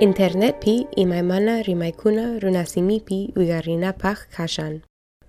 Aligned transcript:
Internetpi 0.00 0.88
imaymana 0.96 1.62
rimaykuna 1.62 2.40
runasimipi 2.40 3.32
uygarinapaq 3.36 4.18
kashan. 4.36 4.82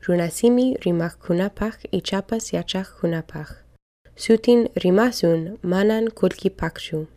Runasimi 0.07 0.78
rimakkunapaq 0.86 1.75
ichapas 1.91 2.54
yachaqkunapaq. 2.54 3.47
Sutin 4.15 4.70
rimasun 4.84 5.57
manan 5.62 6.05
kulkipaqchu. 6.20 7.07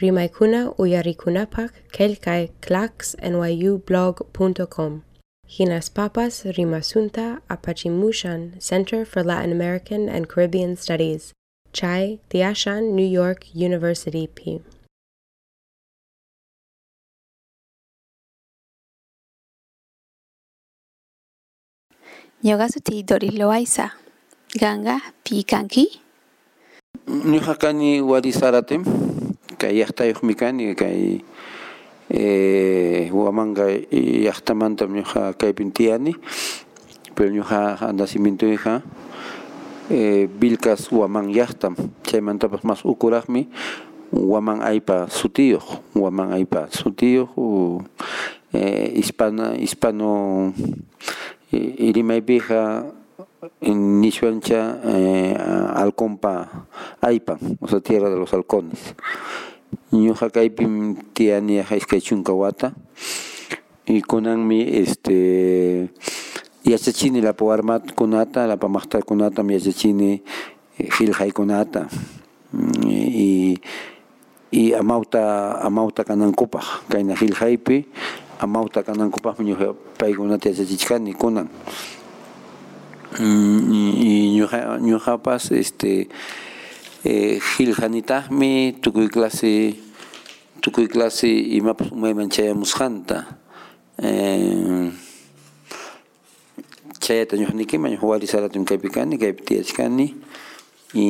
Rimaykuna 0.00 0.74
uyarikunapaq 0.76 1.70
kelkay 1.96 2.48
clacksnyublog.com. 2.60 5.02
Hinas 5.48 5.88
papas 5.88 6.44
rimasunta 6.44 7.40
apachimushan 7.48 8.60
Center 8.60 9.06
for 9.06 9.24
Latin 9.24 9.52
American 9.52 10.08
and 10.10 10.28
Caribbean 10.28 10.76
Studies. 10.76 11.32
Chai 11.72 12.18
Tiashan 12.28 12.92
New 12.92 13.08
York 13.20 13.46
University 13.54 14.26
P. 14.26 14.60
Ñuqasuti 22.40 23.04
Doris 23.04 23.36
Loaiza. 23.36 23.92
Ganga 24.56 24.96
pi 25.24 25.44
kanki? 25.44 25.92
Ñuqa 27.04 27.60
kani 27.60 28.00
wari 28.00 28.32
saratem 28.32 28.80
kay 29.60 29.76
llaqtayuqmi 29.76 30.32
kani 30.40 30.72
kay 30.72 31.20
eh, 32.08 33.12
Huamanga 33.12 33.68
llaqtamanta 34.24 34.88
ñuqa 34.88 35.36
kaypin 35.36 35.68
tiyani 35.68 36.16
pero 37.14 37.28
ñuqa 37.28 37.92
nacimientoyqa 37.92 38.80
eh, 39.92 40.24
Vilcas 40.40 40.88
Huaman 40.88 41.28
llaqtam 41.36 41.76
chaymantapas 42.08 42.64
mas 42.64 42.80
ukuraqmi 42.88 43.52
Huaman 44.16 44.64
aypa 44.64 45.12
sutiyuq 45.12 45.92
Huaman 45.92 46.32
aypa 46.32 46.72
sutiyuq 46.72 47.36
eh, 48.56 48.96
hispana 48.96 49.60
hispano 51.50 51.74
Irimaypiqa 51.78 52.92
Nishuancha 53.62 54.80
eh, 54.84 55.34
Alcompa 55.74 56.66
Aypan, 57.00 57.38
o 57.60 57.68
sea, 57.68 57.80
tierra 57.80 58.10
de 58.10 58.16
los 58.16 58.32
halcones. 58.32 58.94
Ñuqa 59.92 60.30
kaypim 60.30 60.96
tiyaniqa 61.14 61.76
iskay 61.76 62.00
chunkawata 62.00 62.74
y 63.86 64.02
kunanmi 64.02 64.62
este 64.78 65.90
yachachini 66.64 67.20
lapa 67.20 67.44
warmakunata, 67.44 68.46
lapa 68.46 68.68
maqtakunata 68.68 69.42
yachachini 69.42 70.22
qillqaykunata 70.76 71.88
y 72.84 73.60
y 74.50 74.74
amawta 74.74 75.62
amawta 75.62 76.02
kanankupaq 76.02 76.90
kayna 76.90 77.14
qillqaypi 77.14 77.86
amawta 78.40 78.82
kanankupaqmi 78.82 79.44
ñuqa 79.52 79.66
paykunata 79.98 80.48
yachachichkani 80.48 81.12
kunan 81.20 81.48
y 83.20 84.32
ñuqa 84.36 84.78
ñuqapas 84.80 85.52
este 85.52 86.08
eh, 87.04 87.38
qillqanitaqmi 87.56 88.80
tukuy 88.80 89.08
clase 89.08 89.76
tukuy 90.64 90.88
clase 90.88 91.28
imapas 91.28 91.92
umayman 91.92 92.30
chayamusqanta 92.32 93.18
eh, 94.00 94.88
chayata 97.00 97.36
ñuqnikiman 97.36 97.92
ñuqa 97.92 98.06
wari 98.08 98.26
saratim 98.26 98.64
kaypi 98.64 98.88
kani 98.88 99.18
kaypi 99.20 99.42
tiyachkani 99.44 100.06
y 100.96 101.06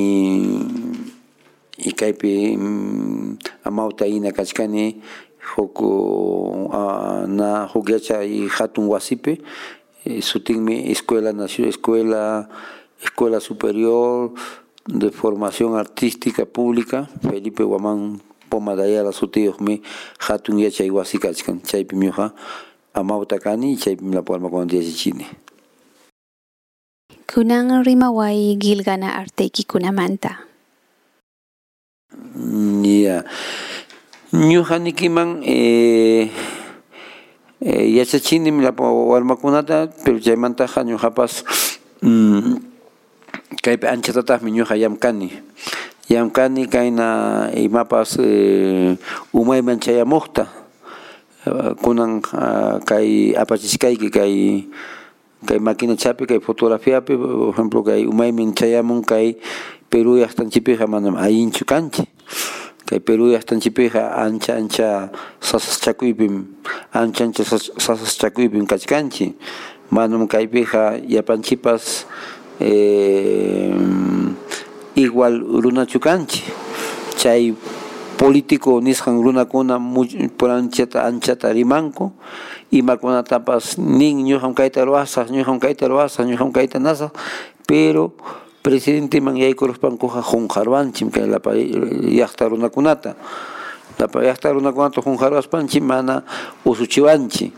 y 1.78 1.91
kaypi 1.94 2.59
amawta 3.65 4.05
ina 4.06 4.33
kachkani 4.33 5.00
uh, 5.59 7.27
na 7.27 7.67
huk 7.67 7.89
yachay 7.91 8.49
hatun 8.49 8.89
wasipi 8.89 9.41
sutinmi 10.21 10.91
escuela 10.91 11.33
nació 11.33 11.67
escuela 11.67 12.49
escuela 13.03 13.41
superior 13.41 14.33
de 14.87 15.11
formación 15.11 15.77
artística 15.77 16.45
pública 16.47 17.09
Felipe 17.23 17.62
Guamán 17.65 18.21
Pomadayala 18.49 19.12
sutiyuqmi 19.12 19.83
hatun 20.19 20.59
yachay 20.59 20.91
wasi 20.91 21.19
kachkan 21.19 21.62
chaypi 21.62 21.97
ñuqa 21.97 22.34
amawta 22.95 23.39
kani 23.39 23.77
chaypi 23.77 24.05
la 24.15 24.23
palmakunata 24.23 24.77
yachachichini 24.77 25.27
Kunan 27.31 27.87
rimaway 27.87 28.59
gilgana 28.59 29.15
arteykikunamanta. 29.15 30.43
Ya. 32.83 33.23
Ñuqanikiman 34.33 35.43
eh, 35.43 36.31
eh, 37.61 37.87
yachachinim 37.99 38.63
la 38.63 38.71
warmakunata 38.71 39.91
pero 40.05 40.21
chaymantaqa 40.23 40.87
ñuqapas 40.87 41.43
mm, 42.03 42.55
kaypi 43.59 43.87
anchatatajmi 43.91 44.55
ñuqa 44.55 44.79
llamkani 44.79 45.35
llamkani 46.09 46.71
kayna 46.71 47.51
imapas 47.59 48.19
eh, 48.23 48.95
umayman 49.35 49.81
chayamuqta. 49.83 50.61
Kunan 51.81 52.21
uh, 52.37 52.85
kay 52.85 53.33
apachishkayki 53.33 54.12
kay 54.12 54.69
kay 55.49 55.57
máquina 55.59 55.97
chapi 55.97 56.29
kay 56.29 56.37
fotografiapi 56.37 57.17
por 57.17 57.57
ejemplo 57.57 57.81
kay 57.81 58.05
umaymin 58.05 58.53
chayamun 58.53 59.01
kay 59.01 59.41
Perú 59.89 60.21
llaqtanchipija 60.21 60.85
manam 60.87 61.17
allinchu 61.17 61.65
kanchik 61.65 62.07
kay 62.91 62.99
Perú 62.99 63.31
llaqtanchipija 63.31 64.19
ancha 64.19 64.59
ancha 64.59 65.15
sasaschakuypim 65.39 66.59
ancha 66.91 67.23
ancha 67.31 67.47
sasaschakuypim 67.47 68.67
kachkanchik 68.67 69.39
manam 69.95 70.27
kaypija 70.27 70.99
yapanchipas 71.06 72.11
eh, 72.59 73.71
igual 74.99 75.39
runachu 75.62 76.03
kanchik 76.03 76.50
chay 77.15 77.55
político 78.19 78.83
nisqan 78.83 79.23
runakuna 79.23 79.79
por 80.37 80.50
anchata 80.50 81.06
anchata 81.06 81.55
rimanku 81.55 82.11
imakunatapas 82.75 83.79
nin 83.79 84.27
ñuqam 84.27 84.50
kayta 84.53 84.83
ruwasaq 84.83 85.31
ñuqam 85.31 85.62
kayta 85.62 85.87
ruwasaq 85.87 86.27
ñuqam 86.27 86.50
kayta 86.50 86.83
nasaq 86.83 87.15
pero 87.71 88.19
presidente 88.62 89.21
man 89.21 89.37
yaykuruspankuqa 89.37 90.22
qunqarwanchim 90.22 91.10
kay 91.10 91.26
lapa 91.26 91.53
llaqta 91.54 92.48
runakunata. 92.48 93.15
Lapa 93.98 94.19
llaqta 94.21 94.53
runakunata 94.53 95.00
qunqarwaspanchik 95.03 95.82
mana 95.82 96.22
usuchiwanchik 96.65 97.53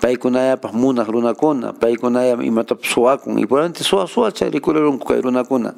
paykunayapas 0.00 0.72
munaq 0.72 1.08
runakuna 1.10 1.72
paykunaya 1.74 2.38
imatapas 2.42 2.86
suwakun 2.86 3.38
y 3.38 3.46
por 3.46 3.60
antes 3.62 3.86
suwa 3.86 4.06
suwa 4.06 4.30
chay 4.32 4.50
rikurarunku 4.50 5.02
kay 5.06 5.20
runakuna 5.20 5.74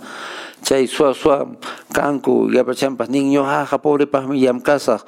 chay 0.62 0.86
suwa 0.86 1.14
suwa 1.14 1.46
kanku 1.92 2.52
yapachanpas 2.52 3.08
nin 3.08 3.32
ñuqaqa 3.32 3.78
pobrepaqmi 3.80 4.40
llamkasaq 4.40 5.00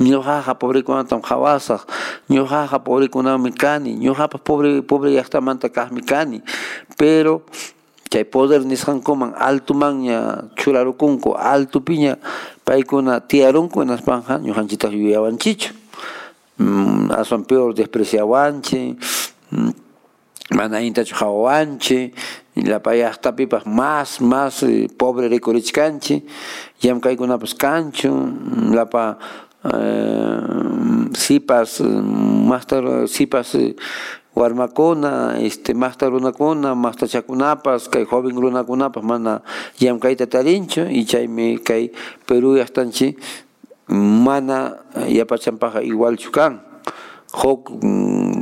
ñuqaqa 0.00 0.52
pobrekunatam 0.60 1.20
qhawasaq 1.22 1.82
ñuqaqa 2.30 2.78
pobrekunami 2.84 3.52
kani 3.52 3.96
ñuqapas 3.96 4.40
pobre 4.44 4.82
pobre 4.82 5.10
llaqtamanta 5.16 5.68
kaqmi 5.68 6.02
kani 6.04 6.42
pero 6.98 7.42
chay 8.14 8.22
poder 8.24 8.62
nisqankuman 8.62 9.34
altumanña 9.34 10.46
churarukunku 10.54 11.34
altupiña 11.34 12.14
paykuna 12.62 13.18
tiyarunku 13.26 13.82
hinaspanqa 13.82 14.38
ñuqanchitaq 14.38 14.92
yuyawanchichu 14.94 15.74
aswan 17.10 17.42
peor 17.42 17.74
despreciawanchik 17.74 18.94
mana 20.54 20.78
intachu 20.86 21.14
hawawanchik 21.18 22.14
lapa 22.70 22.94
llaqtapipas 22.94 23.66
más 23.66 24.20
más 24.22 24.62
pobre 24.96 25.26
rikurichkanchik 25.26 26.22
llamkaykunapas 26.82 27.52
kanchu 27.58 28.14
lapa 28.70 29.18
sipas 31.18 31.80
mastar 32.50 33.08
sipas 33.10 33.58
warmakuna 34.34 35.38
este 35.38 35.74
maqta 35.74 36.10
runakuna 36.10 36.74
maqtachakunapas 36.74 37.88
kay 37.88 38.04
joven 38.04 38.34
runakunapas 38.36 39.02
mana 39.02 39.42
llamkayta 39.80 40.26
tarinchu 40.26 40.90
y 40.90 41.04
chaymi 41.06 41.58
kay 41.62 41.92
Perú 42.26 42.54
llaqtanchik 42.58 43.18
mana 43.88 44.82
yapachanpaqa 45.08 45.82
igualchu 45.86 46.30
kan 46.34 46.60
huk 47.34 47.70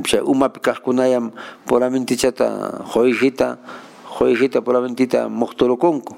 chay 0.08 0.20
umapi 0.24 0.60
kaqkunayam 0.60 1.32
puramente 1.66 2.16
chata 2.16 2.80
qoyjita 2.92 3.58
qoyjita 4.18 4.60
puramentita 4.64 5.28
muqturukunku 5.28 6.14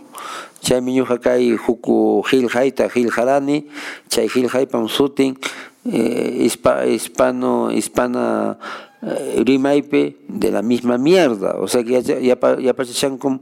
chaymi 0.62 0.94
ñuqa 0.98 1.18
kay 1.18 1.56
huk 1.58 1.82
qillqayta 2.30 2.88
qillqarani 2.94 3.66
chay 4.08 4.26
qillqaypam 4.30 4.86
sutin 4.88 5.34
hispano 5.84 7.70
hispana 7.70 8.56
rimaypi 9.44 10.16
de 10.28 10.50
la 10.50 10.62
misma 10.62 10.98
mierda. 10.98 11.56
O 11.58 11.68
sea 11.68 11.82
que 11.82 12.02
yapachachankum 12.62 13.40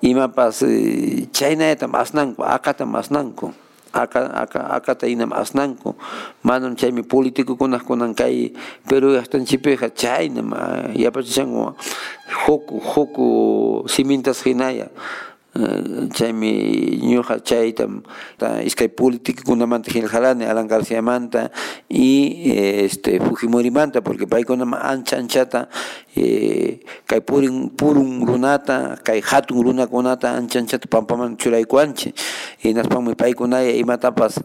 imapas 0.00 0.64
chaynayta 1.32 1.86
asnanku 1.92 2.42
akata 2.44 2.84
asnanku 2.84 3.52
acá 3.92 4.24
acá 4.34 4.60
acá 4.72 4.94
tainam 4.96 5.32
asnanku 5.32 5.94
manan 6.42 6.74
chaymi 6.76 7.02
político 7.04 7.56
kunak 7.56 7.84
kunan 7.84 8.16
kay 8.16 8.56
Perú 8.88 9.14
hachtanchipiqa 9.20 9.92
chaynama 9.92 10.90
yapachishanku 10.96 11.76
huku 12.48 12.80
huku 12.80 13.28
simintas 13.86 14.40
hinaya 14.42 14.88
chaymi 15.52 16.96
ñuqa 17.04 17.40
chaytam 17.44 18.00
iskay 18.64 18.88
politikukunamanta 18.88 19.90
qillqarani 19.92 20.44
Alan 20.48 20.66
Garciamanta 20.66 21.50
y 21.88 22.52
este 22.56 23.20
Fujimorimanta 23.20 24.00
porque 24.00 24.26
paykunama 24.26 24.80
ancha 24.80 25.18
anchata 25.18 25.68
eh, 26.16 26.80
kay 27.06 27.20
purin 27.20 27.68
purun 27.68 28.24
runata 28.26 28.96
kay 29.04 29.20
hatun 29.20 29.62
runakunata 29.62 30.32
ancha 30.36 30.58
anchata 30.58 30.88
pampaman 30.88 31.36
churaykuanchik 31.36 32.16
hinaspanmi 32.64 33.14
paykunaya 33.14 33.76
imatapas 33.76 34.40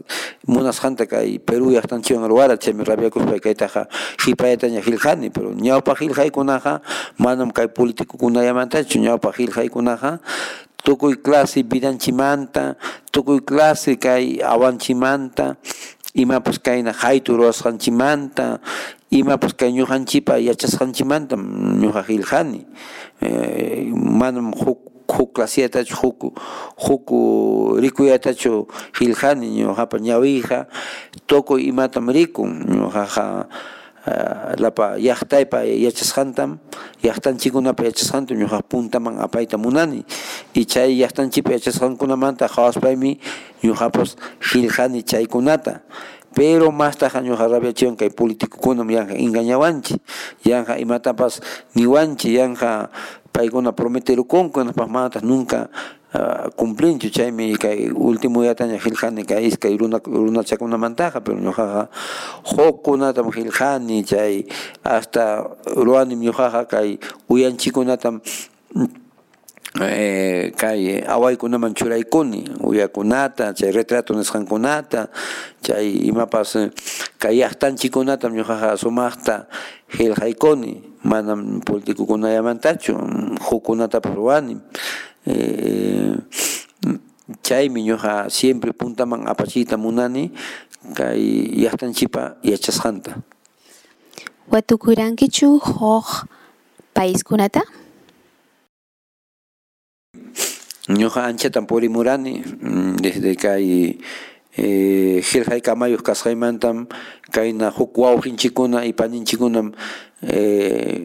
munasqanta 0.46 1.08
kay 1.08 1.40
Perú 1.40 1.72
llaqtanchiwan 1.72 2.28
ruwara 2.28 2.58
chaymi 2.60 2.84
rabiakuspay 2.84 3.40
kaytaqa 3.40 3.88
qhipayataña 4.20 4.84
qillqani 4.84 5.32
pero 5.32 5.56
ñawpa 5.56 5.96
qillqaykunaqa 5.96 6.82
manam 7.18 7.52
kay 7.56 7.72
politikukunallamantachu 7.72 9.00
ñawpa 9.00 9.32
qillqaykunaqa 9.32 10.20
tukuy 10.88 11.20
clase 11.20 11.68
vidanchimanta 11.68 12.80
tukuy 13.12 13.44
clase 13.44 14.00
kay 14.00 14.40
awanchimanta 14.40 15.60
imapas 16.16 16.64
kayna 16.64 16.96
haytu 16.96 17.36
ruwasqanchimanta 17.36 18.64
imapas 19.12 19.52
kay 19.60 19.76
ñuqanchipa 19.76 20.40
yachasqanchimanta 20.40 21.36
ñuqa 21.84 22.02
qillqani 22.08 22.62
eh, 23.20 23.84
manam 23.92 24.56
huk 24.56 24.80
huk 25.12 25.36
clasetachu 25.36 25.92
huk 26.00 26.20
huk 26.80 27.06
rikuyatachu 27.84 28.68
qillqani 28.96 29.48
ñuqapa 29.60 30.00
ñawiyqa 30.00 30.60
tukuy 31.28 31.68
imatam 31.68 32.08
rikun 32.16 32.64
ñuqaqa 32.64 33.26
lapa 34.58 34.98
llaqtaypa 34.98 35.64
yachasqantam 35.66 36.58
llaqtanchikkunapi 37.04 37.84
yachasqantam 37.92 38.38
ñuqa 38.38 38.62
puntaman 38.64 39.20
apayta 39.20 39.58
munani. 39.58 40.06
Y 40.54 40.66
chay 40.66 40.96
llaqtanchikpi 41.00 41.52
yachasqankunamanta 41.52 42.48
qawaspaymi 42.48 43.20
ñuqapas 43.64 44.16
qillqani 44.40 45.04
chaykunata. 45.04 45.82
Pero 46.38 46.72
mastaqa 46.72 47.22
ñuqa 47.22 47.48
rabiachiwan 47.50 47.98
kay 47.98 48.10
politikukunam 48.14 48.90
yanqa 48.92 49.18
engañawanchik 49.18 49.98
yanqa 50.46 50.78
imatapas 50.78 51.42
niwanchik 51.74 52.38
yanqa 52.38 52.92
paykuna 53.34 53.72
prometerukunku 53.74 54.62
napas 54.64 55.22
nunca 55.24 55.70
cumplinchu 56.56 57.12
chaymi 57.12 57.58
kay 57.60 57.92
último 57.92 58.40
yataña 58.44 58.80
qillqani 58.80 59.28
kay 59.28 59.52
iskay 59.52 59.76
runa 59.76 60.00
runachakunamantaqa 60.00 61.20
pero 61.20 61.36
ñuqaqa 61.36 61.92
hukkunatam 62.48 63.28
qillqani 63.28 64.08
chay 64.08 64.48
hasta 64.88 65.44
ruwanim 65.76 66.24
ñuqaqa 66.24 66.64
kay 66.72 66.96
uyanchikunatam 67.28 68.24
eh, 69.84 70.56
kay 70.56 71.04
awaykunaman 71.04 71.76
churaykuni 71.76 72.56
uyakunata 72.64 73.52
chay 73.52 73.72
retrato 73.76 74.16
nisqankunata 74.16 75.12
chay 75.60 76.08
imapas 76.08 76.56
kay 77.20 77.44
llaqtanchikkunatam 77.44 78.32
ñuqaqa 78.32 78.80
sumaqta 78.80 79.52
qillqaykuni 79.92 81.04
manam 81.04 81.60
politikukunallamantachu 81.68 82.96
hukkunatapas 83.44 84.16
ruwani 84.16 84.56
eh, 84.56 85.07
chaymi 87.44 87.84
ñuqa 87.84 88.30
siempre 88.30 88.72
puntaman 88.74 89.28
apachiyta 89.28 89.78
munani 89.78 90.32
kay 90.98 91.22
llaqtanchipa 91.62 92.38
yachasqanta 92.44 93.12
watukurankichu 94.52 95.60
huk 95.60 96.08
paiskunata 96.96 97.62
ñuqa 101.00 101.22
anchatan 101.28 101.66
purimurani 101.68 102.34
desde 103.04 103.36
kay 103.36 104.00
eh, 104.58 105.22
qillqay 105.22 105.62
kamayuq 105.62 106.02
kasqaymantam 106.02 106.88
kayna 107.32 107.70
huk 107.72 107.98
wawqinchikkuna 107.98 108.86
y 108.86 108.94
paninchikkunam 108.94 109.72
eh, 110.22 111.02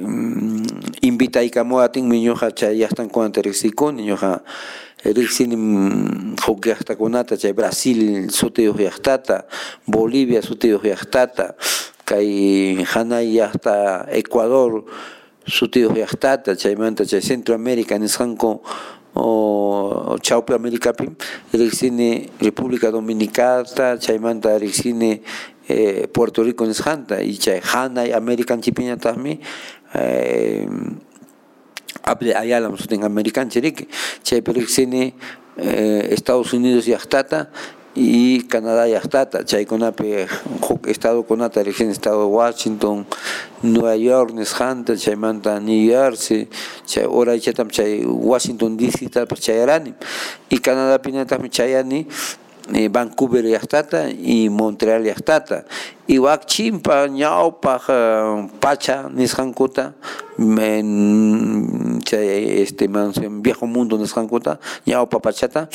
invitaykamuwatinmi 1.03 2.17
ñuqa 2.27 2.51
chay 2.57 2.75
llaqtankunata 2.81 3.43
riqsikuni 3.43 4.03
ñuqa 4.09 4.41
riqsini 5.05 5.57
huk 6.47 6.67
llaqtakunata 6.67 7.37
chay 7.37 7.53
Brasil 7.53 8.31
sutiyuq 8.31 8.79
llaqtata 8.79 9.45
Bolivia 9.87 10.43
sutiyuq 10.43 10.83
llaqtata 10.87 11.55
kay 12.07 12.79
hanay 12.93 13.27
llaqta 13.37 14.07
Ecuador 14.15 14.85
sutiyuq 15.47 15.93
llaqtata 15.99 16.55
chaymanta 16.55 17.05
chay 17.05 17.21
Centroamérica 17.21 17.99
nisqanku 17.99 18.63
o 19.15 20.17
chawpi 20.21 20.55
Americapi 20.55 21.05
riqsini 21.53 22.31
República 22.41 22.91
Dominicana 22.91 23.99
chaymanta 23.99 24.59
riqsini 24.59 25.23
eh, 25.69 26.09
Puerto 26.09 26.43
Rico 26.43 26.65
nisqanta 26.65 27.23
y 27.23 27.37
chay 27.37 27.61
hanay 27.61 28.13
Americanchipiñataqmi 28.13 29.41
eh, 29.95 30.69
Able 32.05 32.35
Ayala 32.35 32.75
sutin 32.77 33.05
Americanchi 33.05 33.61
riki 33.61 33.87
chaypi 34.23 34.53
riqsini 34.53 35.15
eh, 35.59 36.09
Estados 36.11 36.53
Unidos 36.53 36.87
llaqtata 36.87 37.51
y 37.95 38.43
Canadá 38.49 38.87
llaqtata 38.89 39.45
chaykunapi 39.45 40.25
huk 40.63 40.87
estadokunata 40.89 41.63
riqsini 41.63 41.93
estado 41.93 42.21
de 42.21 42.27
Washington 42.27 43.07
Nueva 43.63 43.97
York 43.97 44.33
nisqanta 44.33 44.97
chaymanta 44.97 45.61
New 45.61 45.91
Jersey 45.91 46.49
chay 46.87 47.07
uraychatam 47.07 47.69
chay 47.71 48.05
Washington 48.07 48.77
DC 48.77 49.11
tapas 49.11 49.41
chayarani 49.41 49.93
y 50.49 50.59
Canadapinataqmi 50.59 51.51
chayani 51.51 52.07
eh, 52.75 52.89
Vancouver 52.89 53.45
llaqtata 53.45 54.09
y 54.11 54.49
Montreal 54.49 55.05
llaqtata 55.05 55.65
y 56.07 56.19
wakchimpa 56.19 57.09
ñawpaq 57.09 57.83
uh, 57.89 58.49
pacha 58.61 59.09
nisqankuta 59.13 59.95
en 60.39 62.01
chay 62.05 62.61
este 62.63 62.89
viejo 63.43 63.67
mundo 63.67 63.99
nisqankuta 63.99 64.59
ñawpa 64.87 65.21
pachata 65.21 65.69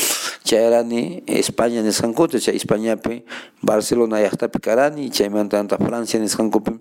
chayrani 0.43 1.23
España 1.27 1.81
nisqankuta 1.81 2.39
chay 2.39 2.55
Españapi 2.55 3.23
Barcelona 3.61 4.19
llaqtapi 4.21 4.59
karani 4.59 5.09
chaymanta 5.11 5.59
anta 5.59 5.77
Francia 5.77 6.19
nisqankupi 6.19 6.71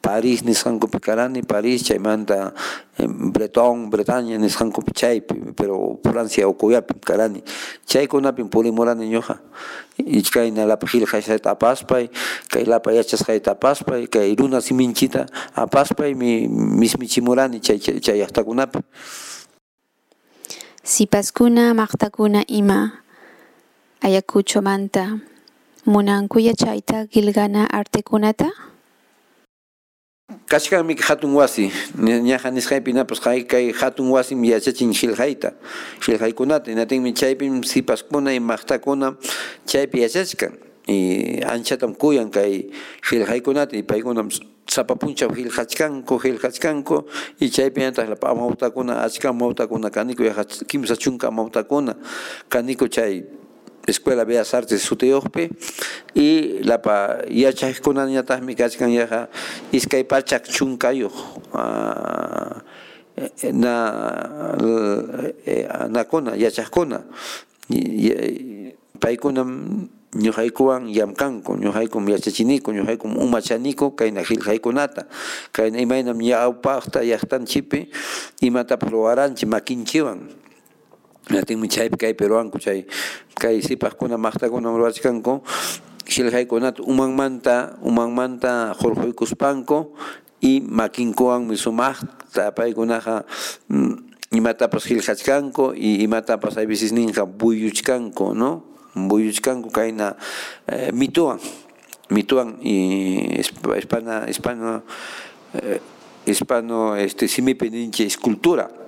París 0.00 0.44
nisqankupi 0.44 0.98
karani 0.98 1.42
París 1.42 1.84
chaymanta 1.84 2.54
Breton 2.98 3.90
Bretaña 3.90 4.36
nisqankupi 4.38 4.92
chaypi 4.92 5.34
pero 5.56 5.98
Francia 6.02 6.48
ukuyapi 6.48 6.94
karani 7.04 7.42
chaykunapi 7.86 8.44
purimurani 8.44 9.08
ñuqa 9.08 9.40
ichkayna 9.98 10.66
lapa 10.66 10.86
qillqashayta 10.86 11.50
apaspay 11.52 12.08
kay 12.48 12.64
lapa 12.64 12.92
yachasqayta 12.92 13.52
apaspay 13.52 14.08
kay 14.08 14.34
runa 14.34 14.60
siminchita 14.60 15.26
apaspay 15.54 16.14
mi 16.14 16.48
mismichimurani 17.12 17.60
chay 17.60 17.78
chay 17.78 18.18
llaqtakunapi 18.18 18.78
sipaskuna 20.84 21.74
maqtakuna 21.74 22.44
ima 22.48 22.92
ayakuchomanta 24.00 25.18
munanku 25.86 26.38
yachayta 26.40 27.06
qillqana 27.12 27.68
artekunata 27.70 28.48
kashkanmi 30.48 30.96
hatun 31.00 31.34
wasi 31.36 31.70
ñaqa 31.98 32.50
nisqaypinapas 32.50 33.20
kay 33.20 33.44
kay 33.44 33.72
hatun 33.72 34.08
wasim 34.10 34.40
yachachin 34.44 34.92
qillqayta 34.92 35.52
qillqaykunata 36.00 36.70
inatinmi 36.72 37.12
chaypim 37.14 37.62
sipaskuna 37.62 38.32
y 38.32 38.40
maqtakuna 38.40 39.16
chaypi 39.66 40.00
yachachkan 40.00 40.56
anchatam 41.46 41.94
kuyan 41.94 42.30
kay 42.30 42.70
qillqaykunata 43.02 43.76
y 43.76 43.82
paykunam 43.82 44.28
sapa 44.66 44.94
punchaw 44.96 45.30
qillqachkanku 45.30 46.18
qillqachkanku 46.18 47.06
y 47.40 47.50
chaypi 47.50 47.84
antaq 47.86 48.18
amawtakuna 48.18 49.02
achka 49.06 49.30
amawtakuna 49.30 49.90
kaniku 49.90 50.24
yaqa 50.24 50.44
kimsa 50.66 50.96
chunka 50.96 51.28
amawtakuna 51.28 51.94
kaniku 52.48 52.88
chay 52.88 53.22
Escuela 53.86 54.24
Bellas 54.24 54.54
Artes 54.54 54.78
sutiyuqpi 54.82 55.50
y 56.14 56.62
lapa 56.62 57.26
yachaqkunañataqmi 57.26 58.54
kachkan 58.54 58.94
yaqa 58.94 59.28
iskay 59.72 60.04
pachak 60.06 60.46
chunkayuq 60.46 61.14
uh, 61.50 62.62
na 63.50 63.74
nakuna 65.90 66.38
yachaqkuna 66.38 67.02
paykunam 69.02 69.50
ñuqaykuwan 70.12 70.92
llamkanku 70.92 71.56
ñuqaykum 71.56 72.04
yachachiniku 72.12 72.68
ñuqaykum 72.76 73.16
umachaniku 73.16 73.96
kayna 73.96 74.20
qillqaykunata 74.20 75.08
kayna 75.56 75.80
imaynam 75.80 76.20
ñawpaqta 76.20 77.00
llaqtanchipi 77.00 77.88
imatapas 78.44 78.92
ruwaranchik 78.92 79.48
makinchiwan 79.48 80.28
Latin 81.30 81.62
chaypi 81.64 81.96
kay 81.96 82.12
peruanku 82.12 82.58
chay 82.60 82.84
kay 83.38 83.62
sipajkuna 83.64 84.20
maqtakuna 84.20 84.68
ruwachkanku 84.68 85.40
qillqaykunata 86.04 86.84
umanmanta 86.84 87.78
umanmanta 87.80 88.76
hurquykuspanku 88.76 89.96
y 90.44 90.60
makinkuwanmi 90.60 91.56
sumaqta 91.56 92.52
paykunaqa 92.52 93.24
imatapas 94.34 94.82
qillqachkanku 94.84 95.72
y 95.72 96.04
imatapas 96.04 96.60
hay 96.60 96.66
veces 96.66 96.92
ninqa 96.92 97.24
buyuchkanku 97.24 98.36
no 98.36 98.71
buyuchkanku 98.94 99.70
kayna 99.70 100.16
eh, 100.66 100.92
mituwan 100.92 101.40
mituwan 102.10 102.58
y 102.62 103.40
hispana 103.40 104.26
hispano 104.26 104.82
eh, 105.54 105.80
hispano 106.26 106.96
este 106.96 107.28
simipi 107.28 107.70
escultura 108.04 108.82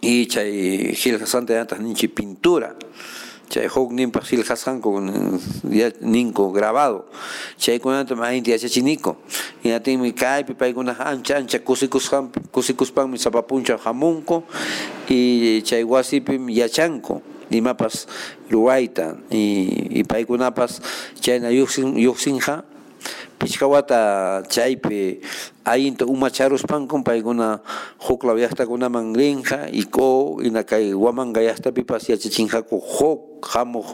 y 0.00 0.26
chay 0.26 0.94
qillqasanta 0.94 1.54
yantas 1.54 1.78
pintura. 2.14 2.76
Chay 3.48 3.66
huk 3.66 3.92
nimpa 3.92 4.20
qillqasqanku 4.20 5.00
ninku 6.00 6.52
grabado. 6.52 7.06
Chaykunata 7.56 8.14
mayinti 8.14 8.50
yachachiniko 8.50 9.16
inatinmi 9.64 10.12
kaypi 10.12 10.54
paykunaqa 10.54 11.08
ancha 11.08 11.36
ancha 11.36 11.58
kusikusqan 11.58 12.28
kusikuspanmi 12.52 13.18
sapapuncha 13.18 13.78
hamunku 13.78 14.44
y 15.08 15.62
chay 15.62 15.82
wasipi 15.82 16.38
yachanku 16.52 17.22
imapas 17.50 18.06
ruwayta 18.50 19.16
y, 19.30 20.00
y 20.00 20.04
paykunapas 20.04 20.82
chayna 21.20 21.50
lluqsinqa 21.50 22.64
pichkawata 23.38 24.42
chaypi 24.50 25.22
ayinta 25.62 26.04
umacharuspanku 26.04 26.98
paykuna 27.06 27.62
huklaw 28.02 28.34
llaqtakunaman 28.34 29.14
rinqa 29.14 29.70
y 29.70 29.86
ko 29.86 30.38
ina 30.42 30.66
kay 30.66 30.90
Huamanga 30.90 31.38
llaqtapipas 31.38 32.10
yachachinqaku 32.10 32.76
huk 32.82 33.46
hamuq 33.46 33.88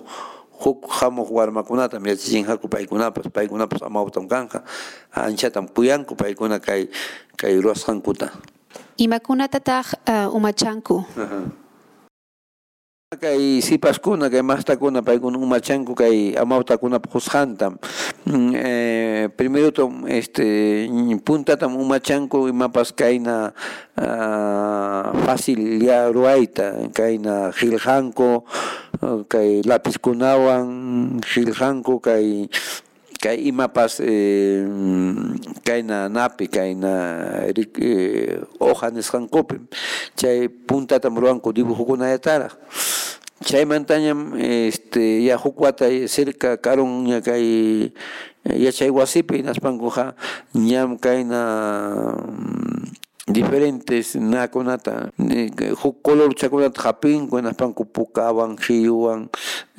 huk 0.65 0.89
hamuq 0.89 1.29
warmakunata 1.29 2.01
yachachinqaku 2.01 2.73
paykunapas 2.73 3.29
paykunapas 3.29 3.85
amawtam 3.85 4.25
kanqa 4.25 4.65
anchatam 5.13 5.69
kuyanku 5.69 6.17
paykuna 6.17 6.57
kay 6.57 6.89
kay 7.37 7.61
ruwasqankuta 7.61 8.33
imakunatataq 8.97 9.87
uh, 10.09 10.29
umachanku 10.33 11.05
kay 13.17 13.63
sipaskuna 13.63 14.31
kay 14.31 14.43
mastakuna 14.43 15.03
paykuna 15.03 15.39
umachanku 15.39 15.95
kay 15.95 16.35
amawtakunapa 16.37 17.09
qusqantam 17.11 17.79
eh, 18.57 19.31
primero 19.37 19.71
tom 19.71 20.07
este 20.11 20.87
puntatam 21.25 21.77
umachanku 21.77 22.49
imapas 22.49 22.93
kayna 22.93 23.55
uh, 23.97 25.15
fácil 25.25 25.81
ya 25.83 26.11
ruayta 26.11 26.91
kayna 26.93 27.55
qillqanku 27.55 28.45
kay 29.29 29.63
lapiskunawan 29.65 30.67
qillqanku 31.23 32.01
kay 32.01 32.49
kay 33.25 33.49
imapas 33.49 34.05
eh, 34.05 34.61
kayna 35.65 36.13
napi 36.13 36.45
kayna 36.45 36.93
eh, 37.49 38.37
hoja 38.61 38.93
nisqankupi 38.93 39.65
chay 40.13 40.53
puntatam 40.53 41.17
ruwanku 41.17 41.49
dibujukunallatara 43.45 43.49
chaymantañam 43.49 44.35
este 44.41 45.25
ya 45.25 45.37
huk 45.37 45.61
wata 45.61 45.87
cerca 46.09 46.57
karun 46.57 47.07
ña 47.07 47.21
kay 47.21 47.93
yachay 48.45 48.91
wasipi 48.91 49.43
naspankuqa 49.43 50.15
ñam 50.55 50.99
kayna 50.99 52.17
diferentes 53.29 54.17
nakunata 54.17 55.11
huk 55.83 56.03
color 56.03 56.35
chakunata 56.35 56.81
hapinku 56.83 57.41
naspanku 57.41 57.85
pukawan 57.89 58.57
riyuwan 58.57 59.29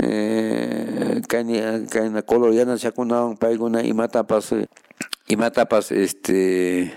eh, 0.02 1.22
kayna 1.28 1.86
kayna 1.90 2.22
color 2.26 2.54
yanachakunawan 2.54 3.38
paykuna 3.38 3.82
imatapas 3.86 4.54
imatapas 5.30 5.92
este 5.92 6.90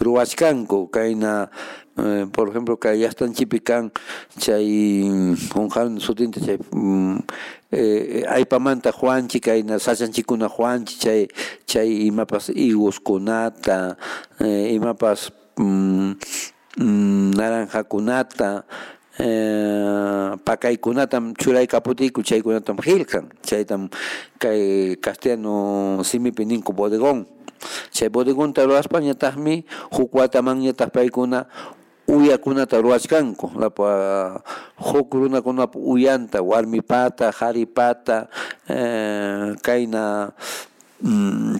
ruwachkanku 0.00 0.88
kayna 0.92 1.48
eh, 1.98 2.24
por 2.32 2.48
ejemplo 2.50 2.76
kay 2.76 3.00
llaqtanchipi 3.00 3.60
kan 3.64 3.90
chay 4.38 5.02
unqan 5.56 5.98
sutinta 6.00 6.40
chay 6.40 6.58
eh, 7.72 8.24
aypamanta 8.28 8.92
juanchi 8.92 9.40
kayna 9.40 9.78
sachanchikuna 9.80 10.48
juanchi 10.48 10.98
chay 11.00 11.20
chay 11.66 12.06
imapas 12.06 12.52
higoskunata 12.52 13.96
eh, 14.40 14.74
imapas 14.76 15.32
mm, 15.56 16.12
mm, 16.78 17.30
naranjakunata 17.36 18.64
eh, 19.18 20.36
pakaykunatam 20.44 21.32
churay 21.40 21.64
kaputiku 21.66 22.20
chaykunatam 22.20 22.76
qillqan 22.76 23.32
chaytam 23.40 23.88
kay 24.38 24.94
castellano 25.00 26.00
simipi 26.04 26.44
ninku 26.44 26.76
bodegón 26.76 27.24
chay 27.90 28.08
bodegonta 28.08 28.64
ruwaspa 28.64 29.00
ñataqmi 29.00 29.64
huk 29.96 30.12
wataman 30.14 30.60
ñataq 30.62 30.90
paykuna 30.92 31.46
uyakunata 32.08 32.80
ruwachkanku 32.80 33.52
lapa 33.58 34.42
huk 34.76 35.14
runakunapa 35.14 35.78
uyanta 35.78 36.42
warmipata 36.42 37.30
haripata 37.30 38.28
eh, 38.68 39.54
kayna 39.62 40.32
mm, 41.02 41.58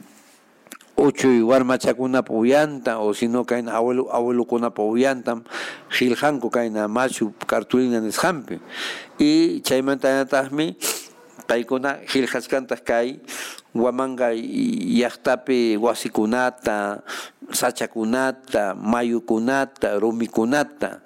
uchuy 0.96 1.42
warmachakunapa 1.42 2.32
uyanta 2.32 2.98
o 2.98 3.12
sino 3.14 3.44
kayna 3.44 3.74
abuelo 3.74 4.08
abuelokunapa 4.08 4.82
uyantam 4.82 5.44
qillqanku 5.90 6.50
kayna 6.50 6.88
machu 6.88 7.34
cartulina 7.46 8.00
nisqanpi. 8.00 8.60
Y 9.18 9.60
chaymantañataqmi 9.60 10.76
paykuna 11.46 12.00
qillqashkanta 12.06 12.76
kay 12.80 13.20
Huamanga 13.78 14.32
llaqtapi 14.32 15.76
wasikunata 15.76 17.02
sachakunata 17.52 18.74
mayukunata 18.74 19.98
rumikunata. 20.00 21.00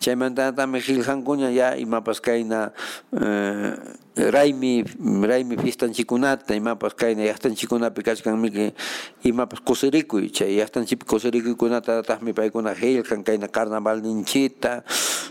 Chaymantatami 0.00 0.80
qillqankuña 0.80 1.48
ya 1.50 1.76
imapas 1.76 2.20
kayna 2.20 2.72
eh, 3.16 3.72
raymi 4.16 4.84
raymi 5.24 5.56
fiestanchikunata 5.56 6.52
imapas 6.54 6.92
kayna 6.92 7.24
llaqtanchikunapi 7.24 8.00
kachkanmi 8.04 8.72
imapas 9.24 9.60
kusirikuy. 9.64 10.28
Chay 10.28 10.60
llaqtanchipi 10.60 11.06
kusirikuykunatataqmi 11.08 12.36
paykuna 12.36 12.76
qillqan 12.76 13.24
kayna 13.24 13.48
carnaval 13.48 14.02
ninchita 14.04 14.84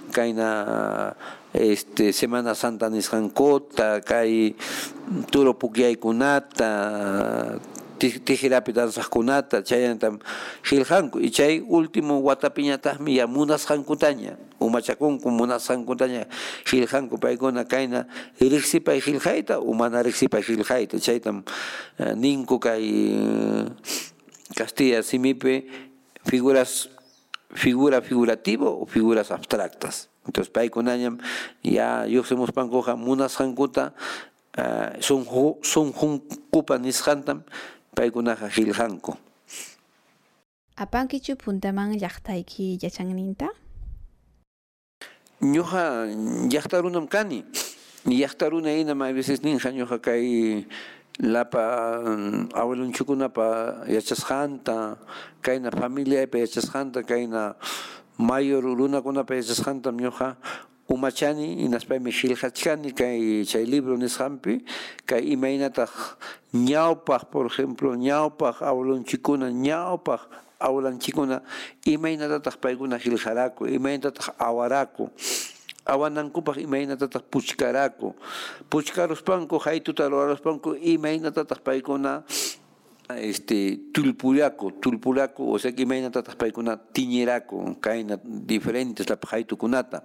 kayna 0.09 1.13
este 1.55 2.11
Semana 2.11 2.55
Santa 2.55 2.89
nisqankuta 2.89 4.01
kay 4.03 4.55
turo 5.31 5.55
pukyaykunata 5.55 6.69
tijirapi 7.99 8.75
danzaqkunata 8.75 9.63
chayantam 9.63 10.19
qillqanku 10.67 11.23
y 11.23 11.31
chay 11.31 11.63
último 11.63 12.19
watapiñataqmi 12.19 13.15
ya 13.15 13.25
munasqankutaña 13.27 14.35
umachakunku 14.59 15.31
munasqankutaña 15.31 16.27
qillqanku 16.67 17.15
paykuna 17.17 17.63
kayna 17.63 18.07
riqsipay 18.39 18.99
qillqayta 18.99 19.63
o 19.63 19.71
mana 19.73 20.03
riqsipay 20.03 20.43
qillqayta 20.43 20.99
chaytam 20.99 21.43
ninku 22.19 22.59
kay 22.59 22.83
Castilla 24.55 25.01
simipi 25.01 25.67
figuras 26.27 26.89
figura 27.55 28.01
figurativo 28.01 28.69
o 28.81 28.85
figuras 28.85 29.31
abstractas. 29.31 30.09
Entonces 30.27 30.51
paykunañam 30.51 31.17
ya 31.63 32.05
lluqsimuspankuqa 32.05 32.95
munasqankuta 32.95 33.93
uh, 34.57 35.01
son 35.01 35.25
son 35.61 35.93
hunkupa 35.93 36.77
nisqantam 36.77 37.43
paykunaqa 37.95 38.49
qillqanku 38.49 39.17
apankichu 40.75 41.35
puntaman 41.39 41.95
llaqtayki 41.95 42.77
yachanninta 42.83 43.47
ñuqa 45.41 46.05
llaqta 46.51 46.81
runam 46.81 47.07
kani. 47.07 47.43
Llaqta 48.05 48.49
runa 48.49 48.69
hinam 48.69 49.01
a 49.01 49.11
veces 49.11 49.41
ninqa 49.43 49.71
ñuqa 49.71 49.99
kay 49.99 50.65
lapa 51.19 52.01
abuelunchukunapa 52.53 53.85
yachasqanta 53.87 54.97
kayna 55.41 55.71
familiaypa 55.71 56.37
yachasqanta 56.43 57.03
kayna 57.03 57.55
mayor 58.19 58.63
runakunapa 58.63 59.35
yachasqantam 59.35 59.95
ñuqa 59.95 60.35
umachani 60.89 61.63
inaspaymi 61.65 62.11
qillqachkani 62.11 62.91
kay 62.93 63.43
chay 63.47 63.65
libro 63.65 63.95
nisqanpi 63.97 64.61
kay 65.07 65.21
imaynataq 65.33 65.91
ñawpaq 66.53 67.31
por 67.31 67.47
ejemplo 67.47 67.95
ñawpaq 67.95 68.61
abuelunchikuna 68.61 69.49
ñawpaq 69.49 70.21
abuelanchikuna 70.59 71.41
imaynatataq 71.85 72.55
paykuna 72.63 72.99
qillqaraku 72.99 73.67
imaynatataq 73.67 74.35
awaraku 74.39 75.09
awanankupaq 75.85 76.57
imaynatataq 76.57 77.23
puchkaraku. 77.31 78.15
Puchkaruspanku 78.69 79.59
haytuta 79.65 80.09
ruraruspanku 80.09 80.75
imaynatataq 80.81 81.59
paykuna 81.61 82.23
este 83.13 83.79
tulpuraku 83.93 84.71
tulpuraku 84.81 85.53
o 85.53 85.59
sea 85.59 85.71
que 85.71 85.83
imaynatataq 85.83 86.35
paykuna 86.37 86.77
tiñeraku 86.77 87.77
kayna 87.79 88.17
diferentes 88.23 89.07
la 89.09 89.17
haytukunata 89.31 90.03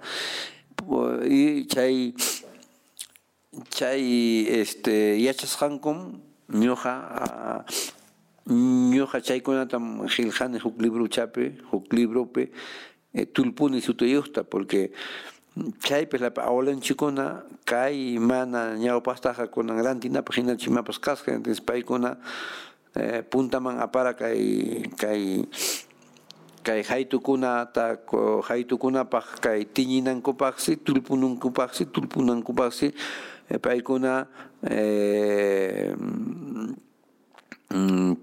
y 1.24 1.66
chay 1.66 2.14
chay 3.70 4.46
este 4.48 5.20
yachasqankum 5.20 6.20
ñuqa 6.48 7.64
ñuqa 8.46 9.20
chaykunatam 9.20 10.06
qillqani 10.08 10.58
huk 10.58 10.76
libruchapi 10.80 11.58
huk 11.72 11.92
libropi 11.92 12.50
eh, 13.14 13.26
tulpuni 13.26 13.80
porque 14.50 14.92
chaypis 15.82 16.20
lapa 16.20 16.46
awalanchikuna 16.46 17.42
kay 17.66 18.18
mana 18.18 18.76
ñawpaqtaqa 18.78 19.50
kunan 19.50 19.82
rantinapaq 19.82 20.34
hinachi 20.38 20.70
imapas 20.70 20.98
kasqa 20.98 21.32
entonces 21.34 21.60
paykuna 21.60 22.18
eh, 22.94 23.22
puntaman 23.26 23.82
apara 23.82 24.14
kay 24.14 24.82
kay 24.94 25.44
kay 26.62 26.80
haytukunata 26.86 27.98
haytukunapaq 28.46 29.42
kay 29.42 29.66
tiñinankupaqsi 29.66 30.76
tulpunankupaqsi 30.86 31.90
tulpunankupaqsi 31.90 32.94
paykuna 33.58 34.30
eh, 34.70 35.90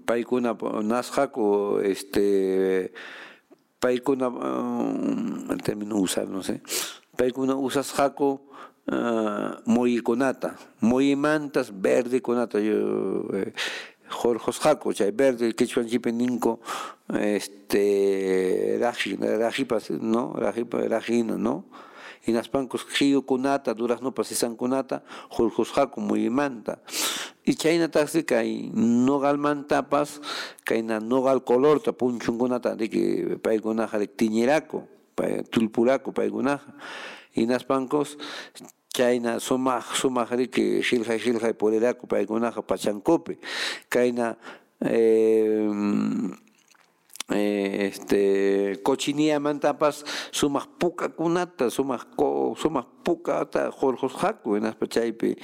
paykuna 0.08 0.56
nasqaku 0.82 1.80
este 1.84 2.26
paykuna 3.80 4.26
el 5.52 5.60
término 5.62 5.96
usar 6.00 6.28
no 6.28 6.42
sé 6.42 6.60
paykuna 7.18 7.56
usasqaku 7.58 8.38
uh, 8.94 9.50
moyikunata 9.66 10.54
moyimantas 10.80 11.72
verde 11.74 12.20
kunata 12.22 12.58
yo 12.62 12.78
eh, 13.34 13.52
jorjosqaku 14.08 14.94
chay 14.94 15.10
verde 15.10 15.52
quechuanchipi 15.52 16.12
ninko 16.12 16.60
este 17.18 18.78
raji 18.80 19.18
rajipas 19.18 19.90
no 19.90 20.32
rajipa 20.38 20.78
rajina 20.88 21.36
no 21.36 21.64
hinaspancos 22.26 22.86
qhiyukunata 22.86 23.74
duraznopas 23.74 24.28
sisankunata 24.28 25.02
jorjosqaku 25.34 26.00
moyimanta 26.00 26.78
y 27.44 27.54
chaynataqsi 27.54 28.22
kay 28.24 28.70
nogalmantapas 28.74 30.20
kayna 30.64 31.00
nogal 31.00 31.42
colorta 31.42 31.92
punchunkunata 31.92 32.76
riki 32.78 33.36
paykunaqa 33.42 33.98
tiñiraku 34.06 34.97
tulpuraku 35.50 36.12
paykunaqa 36.12 36.72
hinaspancos 37.36 38.16
chayna 38.92 39.38
sumaq 39.38 39.94
sumaq 39.94 40.30
riki 40.38 40.82
qillqay 40.82 41.18
qillqay 41.18 41.54
puriraku 41.54 42.06
paykunaqa 42.06 42.62
pachankupi 42.62 43.38
kayna 43.88 44.36
eh, 44.82 45.68
eh, 47.30 47.90
este 47.92 48.80
cochiniamantapas 48.82 50.04
sumaq 50.32 50.66
pukakunata 50.78 51.68
sumaq 51.70 52.02
sumaq 52.56 52.86
pukata 53.04 53.70
jorjosqaku 53.70 54.56
hinaspa 54.56 54.86
chaypi 54.88 55.36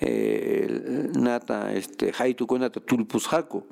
eh, 0.00 0.68
nata 1.16 1.72
este 1.72 2.12
haytukunata 2.12 2.80
tulpusqaku 2.80 3.64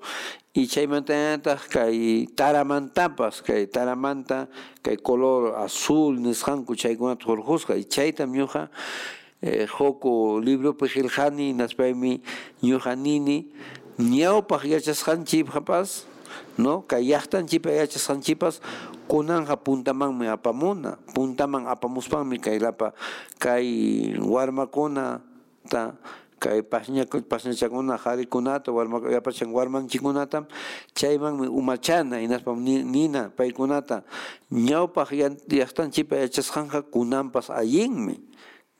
y 0.54 0.66
chaymantataq 0.66 1.68
kay 1.68 2.26
taramantapas 2.34 3.42
kay 3.44 3.66
taramanta 3.68 4.48
kay 4.82 4.96
color 4.96 5.56
azul 5.60 6.16
nisqanku 6.16 6.72
chaykunata 6.74 7.24
jorjosqa 7.28 7.76
y 7.76 7.84
chaytam 7.84 8.32
ñuqa 8.32 8.70
eh, 9.42 9.66
joko 9.68 10.40
libropi 10.40 10.88
qillqani 10.88 11.52
naspaymi 11.52 12.22
ñuqa 12.64 12.96
nini 12.96 13.52
ñawpaq 13.98 14.64
yachasqanchikpas 14.72 16.06
no 16.58 16.82
kay 16.86 17.08
llaqtanchipa 17.10 17.70
yachasqanchipas 17.70 18.60
kunanja 19.08 19.56
puntamanmi 19.56 20.26
apamuna 20.28 20.98
puntaman 21.14 21.66
apamuspanmi 21.66 22.38
kay 22.38 22.58
lapa 22.58 22.92
kay 23.38 23.66
warmakuna 24.20 25.20
ta 25.68 25.94
kay 26.38 26.62
pasña 26.62 27.02
pasñachakuna 27.04 27.98
qharikunata 27.98 28.70
warma 28.70 29.02
yapachan 29.10 29.50
warmanchikunata 29.50 30.46
chaymanmi 30.94 31.50
umachana 31.50 32.22
hinaspa 32.22 32.54
nina 32.54 33.30
paykunata 33.34 34.06
ñawpaq 34.50 35.10
llaqtanchipa 35.50 36.14
yachasqanqa 36.22 36.82
kunanpas 36.94 37.50
allinmi 37.50 38.16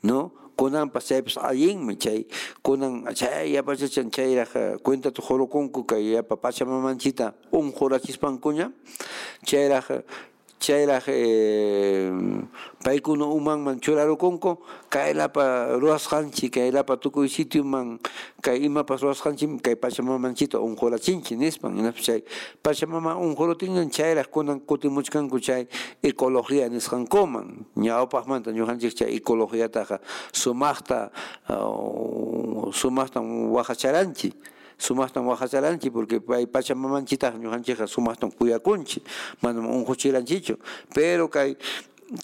no 0.07 0.31
kunanpas 0.59 1.05
chaypas 1.09 1.37
allinmi 1.49 1.95
chay 2.05 2.27
kunan 2.67 3.07
chay 3.15 3.53
yapachachan 3.55 4.11
chayraq 4.17 4.53
cuentata 4.83 5.23
qhorokunku 5.23 5.81
kay 5.91 6.03
yapa 6.19 6.35
pachamamanchita 6.37 7.27
unqurachispankuña 7.59 8.67
chayraq 9.49 9.87
chayraq 10.59 11.09
eh, 11.09 12.11
paykuna 12.85 13.27
umanman 13.27 13.81
churarukunku 13.81 14.59
kaylapa 14.91 15.79
ruwasqanchik 15.79 16.55
kaylapa 16.55 16.97
tukuy 16.97 17.29
sitioman 17.29 17.99
kay 18.43 18.65
imapas 18.65 19.03
ruwasqanchik 19.03 19.63
kay 19.63 19.75
pachamamanchita 19.75 20.59
unqurachinchik 20.61 21.39
nispan 21.39 21.77
hinaspa 21.79 22.03
chay 22.03 22.21
pachamama 22.63 23.17
unqurutinñan 23.17 23.91
chayraq 23.91 24.31
kunan 24.31 24.61
kutimuchkanku 24.61 25.41
chay 25.41 25.69
ecología 26.03 26.69
nisqankuman. 26.69 27.67
Ñawpaqmanta 27.77 28.53
ñuqanchik 28.53 28.95
chay 28.95 29.21
sumaqta 30.33 31.11
uh, 31.49 32.71
sumaqta 32.73 33.21
waqacharanchik 33.21 34.35
sumastan 34.79 35.25
wajacharanchik 35.27 35.93
porque 35.93 36.21
pay 36.21 36.47
pachamamanchita 36.47 37.35
ñuqanchikqa 37.37 37.87
sumastan 37.87 38.31
kuyakunchik 38.31 39.03
manam 39.43 39.67
unquchiranchichu 39.67 40.57
pero 40.95 41.29
kay 41.29 41.57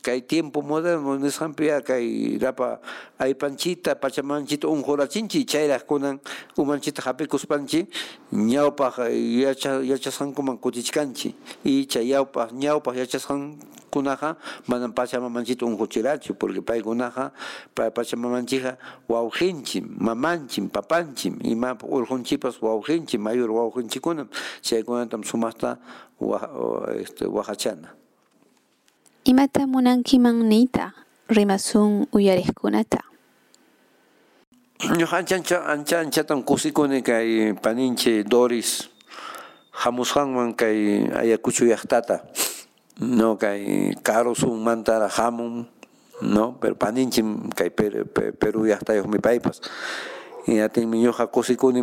kay 0.02 0.24
tiempo 0.24 0.62
moderno 0.62 1.16
nisqanpi 1.20 1.68
kay 1.84 2.38
rapa 2.40 2.80
aypanchita 3.18 3.94
pachamanchita 4.00 4.64
unqurachinchik 4.68 5.44
chayraq 5.44 5.84
kunan 5.84 6.20
umanchita 6.56 7.02
hapikuspanchik 7.04 7.92
ñawpaq 8.32 9.12
yacha 9.12 9.84
yachasqankuman 9.84 10.56
kutichkanchik 10.56 11.34
y 11.64 11.84
chay 11.84 12.08
ñawpaq 12.08 12.52
ñawpaq 12.56 12.94
yachasqankunaqa 12.96 14.36
manam 14.68 14.92
pachamamanchita 14.96 15.66
unquchirachu 15.66 16.32
porque 16.34 16.62
paykunaqa 16.64 17.32
pachamamanchikqa 17.74 18.78
wawqinchik 19.08 19.84
mamanchik 19.84 20.72
papanchik 20.72 21.34
ima 21.44 21.76
urqunchipas 21.84 22.56
wawqinchik 22.62 23.20
mayor 23.20 23.50
wawqinchikkunam 23.52 24.28
chaykunatam 24.64 25.20
sumaqta 25.24 25.76
este 26.96 27.28
waqachana 27.28 28.03
Imata 29.24 29.64
munankiman 29.64 30.36
niyta 30.44 30.92
rimasun 31.32 32.04
uyariqkunata. 32.12 33.00
Ñuqa 34.98 35.16
ancha 35.16 35.36
ancha 35.40 35.58
ancha 35.64 35.96
anchatam 36.04 36.44
kusikuni 36.44 37.00
kay 37.00 37.56
paninche 37.56 38.20
Doris 38.22 38.90
hamusqanman 39.80 40.52
kay 40.52 41.08
Ayacucho 41.08 41.64
llaqtata 41.64 42.20
no 43.00 43.36
kay 43.40 43.94
Carlson 44.04 44.60
mantara 44.60 45.08
hamun 45.08 45.64
no 46.20 46.60
pero 46.60 46.76
paninche 46.76 47.24
kay 47.56 47.70
Perú 48.40 48.68
llaqtayuqmi 48.68 49.18
paypas. 49.24 49.64
Yatinmi 50.46 51.00
ñuqa 51.00 51.32
kusikuni 51.32 51.80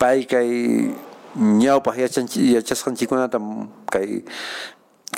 pay 0.00 0.26
kay 0.26 0.90
ñawpaq 1.38 1.94
yachasqanchikkunata 2.02 3.38
kay 3.86 4.26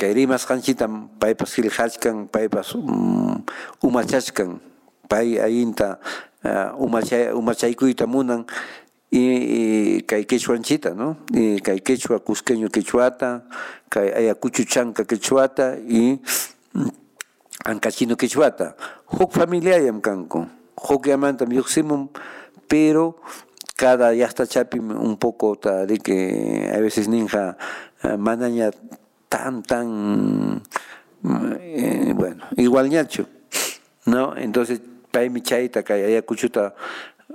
kay 0.03 0.19
rimasqanchitam 0.19 1.15
paypas 1.23 1.55
qillqachkan 1.55 2.27
paypas 2.27 2.75
um, 2.75 3.39
umachachkan 3.79 4.59
pay 5.07 5.39
allinta 5.39 6.03
uh, 6.43 6.75
umachay 6.75 7.31
umachaykuyta 7.31 8.11
munan 8.11 8.43
y, 9.15 10.03
y 10.03 10.03
quechuanchita 10.03 10.91
no 10.99 11.23
y 11.31 11.63
kay 11.63 11.79
quechua 11.87 12.19
cusqueño 12.19 12.67
quechuata 12.67 13.47
kay 13.87 14.11
ayacucho 14.11 14.67
chanca 14.67 15.07
quechuata 15.07 15.79
y 15.79 16.19
ancachino 17.63 18.17
quechuata. 18.17 18.75
Huk 19.07 19.31
familiayam 19.39 20.03
kanku 20.03 20.51
huk 20.75 21.07
yamantam 21.07 21.55
lluqsimun 21.55 22.11
pero 22.67 23.23
cada 23.79 24.11
llaqtachapi 24.11 24.83
un 24.83 25.15
poco 25.15 25.55
ta 25.55 25.87
de 25.87 25.99
que 25.99 26.73
a 26.75 26.81
veces 26.81 27.07
ninja 27.07 27.57
uh, 28.03 28.19
manaña 28.19 28.75
tan, 29.33 29.63
tan, 29.63 30.63
eh, 31.25 32.13
bueno, 32.15 32.45
igual 32.59 32.91
ñacho, 32.91 33.27
¿no? 34.05 34.37
Entonces, 34.37 34.83
pay 35.11 35.31
mi 35.31 35.41
chaita, 35.41 35.81
haya 35.89 36.21
cuchuta, 36.21 36.75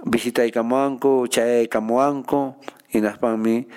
visita 0.06 0.46
y 0.46 0.52
camuanco, 0.52 1.26
chay 1.26 1.68
camuanco, 1.68 2.58
y 2.94 3.02
nas 3.02 3.18
pan 3.18 3.42
mi, 3.42 3.68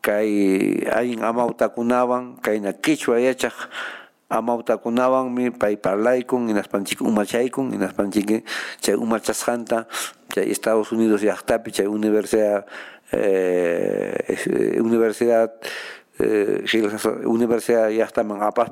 kay 0.00 0.88
ayin 0.96 1.22
amautakunawan, 1.22 2.40
kay 2.40 2.58
na 2.60 2.72
quichua 2.72 3.20
yachak, 3.20 3.52
amautakunawan 4.30 5.28
mi 5.28 5.50
pay 5.50 5.76
parlaykun, 5.76 6.48
y 6.48 6.54
nas 6.54 6.68
panchik 6.68 7.02
umachaykun, 7.02 7.74
y 7.74 7.76
nas 7.76 7.92
panchik 7.92 8.48
chay 8.80 8.94
umachasjanta, 8.94 9.88
chay 10.32 10.50
Estados 10.50 10.90
Unidos 10.90 11.20
yachtapi, 11.20 11.70
chay 11.70 11.86
universidad, 11.86 12.64
eh, 13.12 14.80
universidad 14.80 15.52
eh, 16.22 17.26
universidad 17.26 17.90
ya 17.90 18.04
está 18.04 18.22
man 18.22 18.42
apas 18.42 18.70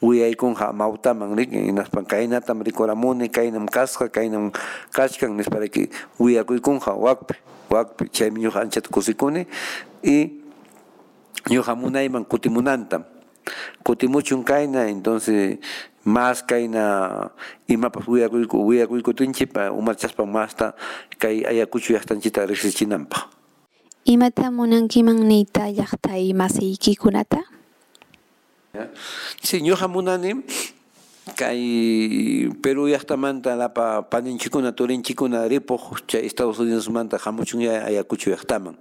uy 0.00 0.22
ahí 0.22 0.34
con 0.34 0.54
ja 0.54 0.72
mauta 0.72 1.14
man 1.14 1.36
rik 1.36 1.52
en 1.52 1.76
las 1.76 1.88
pancaina 1.88 2.40
tam 2.40 2.62
rikoramone 2.62 3.30
kainam 3.30 3.66
kasca 3.66 4.08
kainam 4.08 4.52
kachkan 4.92 5.36
nes 5.36 5.46
uy 6.18 6.38
akuy 6.38 6.60
con 6.60 6.80
ja 6.80 6.92
wakpe 6.92 7.34
wakpe 7.70 8.08
chay 8.10 8.30
mi 8.30 8.42
yoja 8.42 8.60
anchat 8.60 8.88
kusikune 8.88 9.46
y 10.02 10.42
yoja 11.48 11.74
munayman 11.74 12.24
kutimunantam 12.24 13.04
kutimuchun 13.82 14.44
kaina 14.44 14.88
entonces 14.88 15.58
más 16.04 16.42
kaina 16.42 17.32
imapas 17.66 18.08
uyakuyku 18.08 18.66
uyakuykutinchipa 18.66 19.72
umarchaspa 19.72 20.26
masta 20.26 20.74
kay 21.18 21.44
ayakuchu 21.44 21.92
llaqtanchita 21.92 22.46
riqsichinanpaq 22.46 23.37
Imata 24.04 24.50
munankiman 24.50 25.16
niyta 25.26 25.68
llaqtay 25.70 26.32
masiykikunata? 26.32 27.42
Sí, 29.42 29.60
ñuqa 29.62 29.88
munani 29.88 30.44
kay 31.36 32.48
Perú 32.62 32.86
llaqtamanta 32.88 33.56
lapa 33.56 34.02
paninchikuna 34.10 34.72
turinchikuna 34.72 35.48
ripuq 35.48 36.06
chay 36.06 36.26
Estados 36.26 36.58
Unidos 36.58 36.88
manta 36.88 37.18
hamuchun 37.18 37.60
ya 37.62 37.84
ayakuchu 37.84 38.30
llaqtaman 38.30 38.76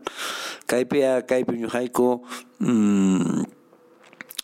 kaypi 0.67 1.03
kaypi 1.27 1.53
ñuqayku 1.60 2.23
mm, 2.60 3.43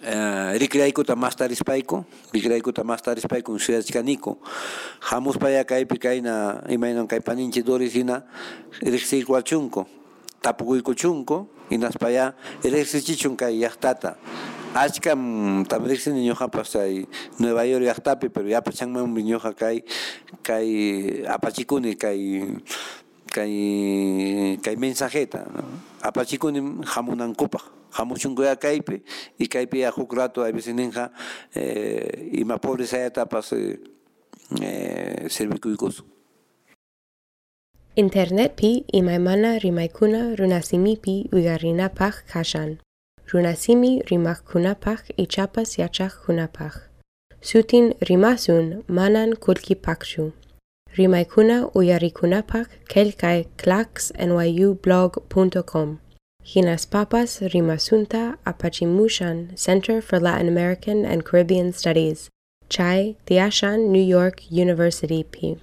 uh, 0.03 0.51
rikraykuta 0.59 1.15
mastarispaiko 1.15 2.05
rikraykuta 2.33 2.83
mastarispaiko 2.83 3.55
suyachkaniko 3.59 4.38
hamuspaya 4.99 5.63
kaypi 5.63 5.97
kayna 5.97 6.63
imaynan 6.69 7.07
kay 7.07 7.19
paninchi 7.19 7.63
doris 7.63 7.93
hina 7.93 8.23
riqsiykuachunku 8.83 10.02
tapukuykuchunku 10.43 11.47
hinaspaya 11.71 12.36
riqsichichun 12.63 13.34
kay 13.39 13.53
llaqtata 13.63 14.12
achkam 14.75 15.63
tamriqsini 15.69 16.25
ñuqapas 16.27 16.75
ay 16.75 17.06
Nueva 17.39 17.63
York 17.65 17.86
llaqtapi 17.88 18.27
pero 18.29 18.47
yapachanmanmi 18.49 19.21
ñuqa 19.23 19.53
kay 19.56 19.77
kay 20.43 20.67
apachikuni 21.29 21.95
kay 21.95 22.19
kay 23.32 23.53
kay 24.62 24.75
mensajeta 24.75 25.45
¿no? 25.47 25.63
apachikuni 26.01 26.60
hamunankupaq 26.86 27.63
hamuchunkuya 27.93 28.58
kaypi 28.58 29.03
y 29.38 29.45
kaypi 29.47 29.86
huk 29.95 30.13
rato 30.13 30.43
a 30.43 30.51
veces 30.51 30.73
ninja 30.75 31.12
eh, 31.53 32.29
ima 32.34 32.58
pobres 32.58 32.93
ayatapas 32.93 33.53
eh, 33.53 33.79
eh, 34.62 35.25
servikuykusun 35.29 36.06
Internetpi 37.95 38.86
imaymana 38.91 39.60
rimaykuna 39.60 40.36
runasimipi 40.36 41.29
uyarinapak 41.32 42.25
kashan. 42.25 42.77
Runasimi 43.32 44.01
rimakkunapaq 44.10 44.99
ichapas 45.17 45.77
yachaqkunapaq. 45.77 46.73
Sutin 47.41 47.93
rimasun 48.01 48.84
manan 48.88 49.36
kulkipakshu. 49.36 50.32
Rimaykuna 50.97 51.67
uyarikunapaq 51.75 52.67
kelkay 52.89 53.45
clacksnyublog.com. 53.62 55.99
Hinas 56.43 56.86
Papas 56.89 57.41
Rimasunta 57.41 58.38
Apachimushan 58.43 59.56
Center 59.56 60.01
for 60.01 60.19
Latin 60.19 60.47
American 60.47 61.06
and 61.06 61.23
Caribbean 61.23 61.71
Studies. 61.71 62.32
Chai 62.69 63.17
Tiashan 63.27 63.89
New 63.89 64.01
York 64.01 64.49
University 64.49 65.23
P. 65.23 65.60